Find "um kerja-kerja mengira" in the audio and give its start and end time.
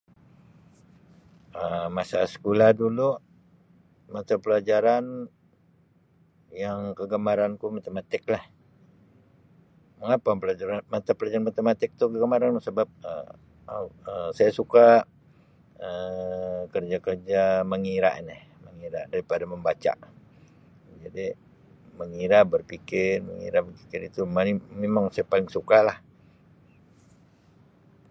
15.87-18.11